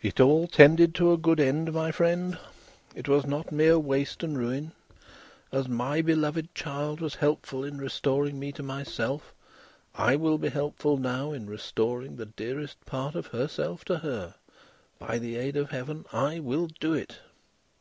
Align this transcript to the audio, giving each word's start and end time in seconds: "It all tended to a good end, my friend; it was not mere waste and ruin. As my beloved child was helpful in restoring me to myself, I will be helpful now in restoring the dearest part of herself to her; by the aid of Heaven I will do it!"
"It 0.00 0.20
all 0.20 0.46
tended 0.46 0.94
to 0.94 1.10
a 1.10 1.16
good 1.16 1.40
end, 1.40 1.72
my 1.72 1.90
friend; 1.90 2.38
it 2.94 3.08
was 3.08 3.26
not 3.26 3.50
mere 3.50 3.80
waste 3.80 4.22
and 4.22 4.38
ruin. 4.38 4.70
As 5.50 5.66
my 5.68 6.00
beloved 6.02 6.54
child 6.54 7.00
was 7.00 7.16
helpful 7.16 7.64
in 7.64 7.78
restoring 7.78 8.38
me 8.38 8.52
to 8.52 8.62
myself, 8.62 9.34
I 9.96 10.14
will 10.14 10.38
be 10.38 10.50
helpful 10.50 10.98
now 10.98 11.32
in 11.32 11.50
restoring 11.50 12.14
the 12.14 12.26
dearest 12.26 12.76
part 12.86 13.16
of 13.16 13.26
herself 13.26 13.84
to 13.86 13.98
her; 13.98 14.36
by 15.00 15.18
the 15.18 15.34
aid 15.36 15.56
of 15.56 15.70
Heaven 15.70 16.04
I 16.12 16.38
will 16.38 16.68
do 16.78 16.94
it!" 16.94 17.18